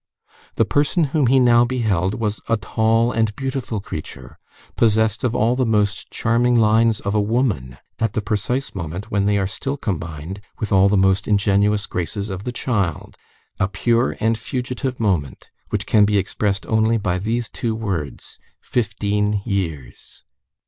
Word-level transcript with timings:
The 0.55 0.65
person 0.65 1.03
whom 1.13 1.27
he 1.27 1.39
now 1.39 1.63
beheld 1.63 2.15
was 2.15 2.41
a 2.49 2.57
tall 2.57 3.11
and 3.11 3.35
beautiful 3.35 3.79
creature, 3.79 4.39
possessed 4.75 5.23
of 5.23 5.35
all 5.35 5.55
the 5.55 5.63
most 5.63 6.09
charming 6.09 6.55
lines 6.55 7.01
of 7.01 7.13
a 7.13 7.21
woman 7.21 7.77
at 7.99 8.13
the 8.13 8.21
precise 8.23 8.73
moment 8.73 9.11
when 9.11 9.27
they 9.27 9.37
are 9.37 9.45
still 9.45 9.77
combined 9.77 10.41
with 10.59 10.71
all 10.71 10.89
the 10.89 10.97
most 10.97 11.27
ingenuous 11.27 11.85
graces 11.85 12.31
of 12.31 12.45
the 12.45 12.51
child; 12.51 13.15
a 13.59 13.67
pure 13.67 14.17
and 14.19 14.39
fugitive 14.39 14.99
moment, 14.99 15.51
which 15.69 15.85
can 15.85 16.03
be 16.03 16.17
expressed 16.17 16.65
only 16.65 16.97
by 16.97 17.19
these 17.19 17.47
two 17.47 17.75
words,—"fifteen 17.75 19.43
years." 19.45 20.23